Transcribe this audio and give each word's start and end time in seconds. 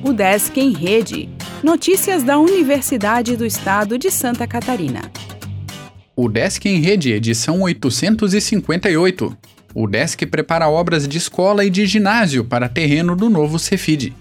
O 0.00 0.12
Desk 0.12 0.56
em 0.56 0.72
Rede. 0.72 1.28
Notícias 1.62 2.22
da 2.22 2.38
Universidade 2.38 3.36
do 3.36 3.44
Estado 3.44 3.98
de 3.98 4.12
Santa 4.12 4.46
Catarina. 4.46 5.10
O 6.14 6.28
Desk 6.28 6.64
em 6.66 6.80
Rede, 6.80 7.12
edição 7.12 7.62
858. 7.62 9.36
O 9.74 9.88
Desk 9.88 10.24
prepara 10.26 10.68
obras 10.68 11.08
de 11.08 11.18
escola 11.18 11.64
e 11.64 11.70
de 11.70 11.84
ginásio 11.84 12.44
para 12.44 12.68
terreno 12.68 13.16
do 13.16 13.28
novo 13.28 13.58
Cefid. 13.58 14.14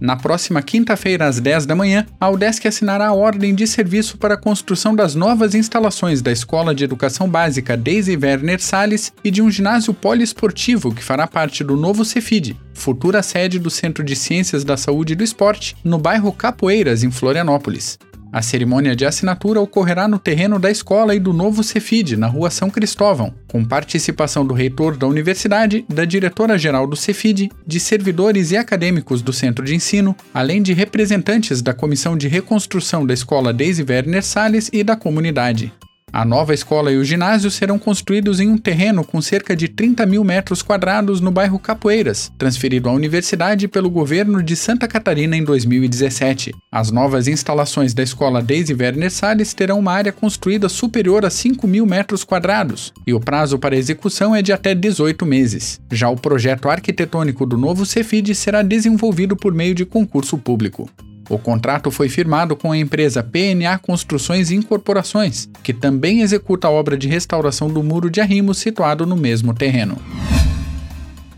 Na 0.00 0.16
próxima 0.16 0.62
quinta-feira, 0.62 1.26
às 1.26 1.40
10 1.40 1.66
da 1.66 1.74
manhã, 1.74 2.06
a 2.20 2.28
UDESC 2.30 2.66
assinará 2.66 3.08
a 3.08 3.14
ordem 3.14 3.54
de 3.54 3.66
serviço 3.66 4.18
para 4.18 4.34
a 4.34 4.40
construção 4.40 4.94
das 4.94 5.14
novas 5.14 5.54
instalações 5.54 6.20
da 6.20 6.32
Escola 6.32 6.74
de 6.74 6.84
Educação 6.84 7.28
Básica 7.28 7.76
Daisy 7.76 8.16
Werner 8.16 8.60
Salles 8.60 9.12
e 9.22 9.30
de 9.30 9.42
um 9.42 9.50
ginásio 9.50 9.94
poliesportivo 9.94 10.94
que 10.94 11.02
fará 11.02 11.26
parte 11.26 11.62
do 11.64 11.76
novo 11.76 12.04
Cefid, 12.04 12.56
futura 12.72 13.22
sede 13.22 13.58
do 13.58 13.70
Centro 13.70 14.04
de 14.04 14.16
Ciências 14.16 14.64
da 14.64 14.76
Saúde 14.76 15.12
e 15.12 15.16
do 15.16 15.24
Esporte, 15.24 15.76
no 15.84 15.98
bairro 15.98 16.32
Capoeiras, 16.32 17.02
em 17.02 17.10
Florianópolis. 17.10 17.98
A 18.34 18.42
cerimônia 18.42 18.96
de 18.96 19.06
assinatura 19.06 19.60
ocorrerá 19.60 20.08
no 20.08 20.18
terreno 20.18 20.58
da 20.58 20.68
escola 20.68 21.14
e 21.14 21.20
do 21.20 21.32
novo 21.32 21.62
Cefid, 21.62 22.16
na 22.16 22.26
rua 22.26 22.50
São 22.50 22.68
Cristóvão, 22.68 23.32
com 23.46 23.64
participação 23.64 24.44
do 24.44 24.52
reitor 24.52 24.96
da 24.96 25.06
universidade, 25.06 25.84
da 25.88 26.04
diretora-geral 26.04 26.84
do 26.84 26.96
Cefid, 26.96 27.48
de 27.64 27.78
servidores 27.78 28.50
e 28.50 28.56
acadêmicos 28.56 29.22
do 29.22 29.32
centro 29.32 29.64
de 29.64 29.76
ensino, 29.76 30.16
além 30.34 30.60
de 30.60 30.72
representantes 30.72 31.62
da 31.62 31.72
Comissão 31.72 32.18
de 32.18 32.26
Reconstrução 32.26 33.06
da 33.06 33.14
Escola 33.14 33.52
Deise 33.52 33.86
Werner 33.88 34.24
Salles 34.24 34.68
e 34.72 34.82
da 34.82 34.96
comunidade. 34.96 35.72
A 36.14 36.24
nova 36.24 36.54
escola 36.54 36.92
e 36.92 36.96
o 36.96 37.02
ginásio 37.02 37.50
serão 37.50 37.76
construídos 37.76 38.38
em 38.38 38.48
um 38.48 38.56
terreno 38.56 39.02
com 39.02 39.20
cerca 39.20 39.56
de 39.56 39.66
30 39.66 40.06
mil 40.06 40.22
metros 40.22 40.62
quadrados 40.62 41.20
no 41.20 41.32
bairro 41.32 41.58
Capoeiras, 41.58 42.30
transferido 42.38 42.88
à 42.88 42.92
universidade 42.92 43.66
pelo 43.66 43.90
governo 43.90 44.40
de 44.40 44.54
Santa 44.54 44.86
Catarina 44.86 45.36
em 45.36 45.42
2017. 45.42 46.54
As 46.70 46.92
novas 46.92 47.26
instalações 47.26 47.92
da 47.92 48.04
escola 48.04 48.40
Deise 48.40 48.72
Werner 48.72 49.10
Salles 49.10 49.52
terão 49.54 49.80
uma 49.80 49.90
área 49.90 50.12
construída 50.12 50.68
superior 50.68 51.26
a 51.26 51.30
5 51.30 51.66
mil 51.66 51.84
metros 51.84 52.22
quadrados, 52.22 52.92
e 53.04 53.12
o 53.12 53.18
prazo 53.18 53.58
para 53.58 53.74
execução 53.74 54.36
é 54.36 54.40
de 54.40 54.52
até 54.52 54.72
18 54.72 55.26
meses. 55.26 55.80
Já 55.90 56.08
o 56.08 56.16
projeto 56.16 56.68
arquitetônico 56.68 57.44
do 57.44 57.58
novo 57.58 57.84
Cefid 57.84 58.32
será 58.36 58.62
desenvolvido 58.62 59.34
por 59.34 59.52
meio 59.52 59.74
de 59.74 59.84
concurso 59.84 60.38
público. 60.38 60.88
O 61.28 61.38
contrato 61.38 61.90
foi 61.90 62.08
firmado 62.08 62.54
com 62.54 62.70
a 62.70 62.76
empresa 62.76 63.22
PNA 63.22 63.78
Construções 63.78 64.50
e 64.50 64.54
Incorporações, 64.54 65.48
que 65.62 65.72
também 65.72 66.20
executa 66.20 66.68
a 66.68 66.70
obra 66.70 66.96
de 66.96 67.08
restauração 67.08 67.68
do 67.68 67.82
muro 67.82 68.10
de 68.10 68.20
arrimo 68.20 68.52
situado 68.52 69.06
no 69.06 69.16
mesmo 69.16 69.54
terreno. 69.54 69.96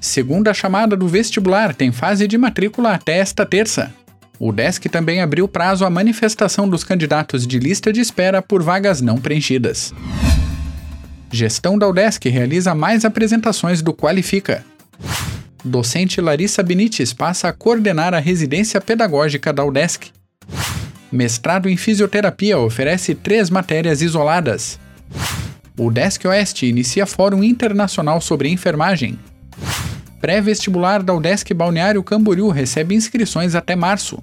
Segunda 0.00 0.52
chamada 0.52 0.96
do 0.96 1.06
vestibular 1.06 1.74
tem 1.74 1.92
fase 1.92 2.26
de 2.26 2.36
matrícula 2.36 2.92
até 2.92 3.18
esta 3.18 3.46
terça. 3.46 3.92
O 4.38 4.52
DESC 4.52 4.88
também 4.88 5.20
abriu 5.22 5.48
prazo 5.48 5.84
à 5.84 5.90
manifestação 5.90 6.68
dos 6.68 6.84
candidatos 6.84 7.46
de 7.46 7.58
lista 7.58 7.92
de 7.92 8.00
espera 8.00 8.42
por 8.42 8.62
vagas 8.62 9.00
não 9.00 9.16
preenchidas. 9.16 9.94
Gestão 11.30 11.78
da 11.78 11.88
UDESC 11.88 12.28
realiza 12.28 12.74
mais 12.74 13.04
apresentações 13.04 13.82
do 13.82 13.92
Qualifica 13.92 14.64
docente 15.66 16.20
Larissa 16.20 16.62
Benites 16.62 17.12
passa 17.12 17.48
a 17.48 17.52
coordenar 17.52 18.14
a 18.14 18.20
residência 18.20 18.80
pedagógica 18.80 19.52
da 19.52 19.64
UDESC. 19.64 20.10
Mestrado 21.10 21.68
em 21.68 21.76
Fisioterapia 21.76 22.58
oferece 22.58 23.14
três 23.14 23.50
matérias 23.50 24.00
isoladas. 24.00 24.78
O 25.76 25.86
UDESC 25.86 26.26
Oeste 26.26 26.66
inicia 26.66 27.04
Fórum 27.04 27.42
Internacional 27.42 28.20
sobre 28.20 28.48
Enfermagem. 28.48 29.18
Pré-vestibular 30.20 31.02
da 31.02 31.12
UDESC 31.12 31.52
Balneário 31.52 32.02
Camboriú 32.02 32.48
recebe 32.48 32.94
inscrições 32.94 33.54
até 33.54 33.74
março. 33.76 34.18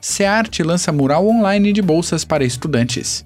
SEART 0.00 0.60
lança 0.60 0.92
mural 0.92 1.26
online 1.26 1.72
de 1.72 1.82
bolsas 1.82 2.24
para 2.24 2.44
estudantes. 2.44 3.25